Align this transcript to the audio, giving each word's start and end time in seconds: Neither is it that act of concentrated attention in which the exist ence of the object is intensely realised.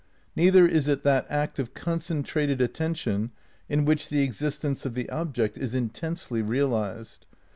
Neither 0.35 0.67
is 0.67 0.87
it 0.87 1.03
that 1.03 1.27
act 1.29 1.59
of 1.59 1.75
concentrated 1.75 2.59
attention 2.59 3.29
in 3.69 3.85
which 3.85 4.09
the 4.09 4.23
exist 4.23 4.65
ence 4.65 4.83
of 4.83 4.95
the 4.95 5.07
object 5.11 5.59
is 5.59 5.75
intensely 5.75 6.41
realised. 6.41 7.27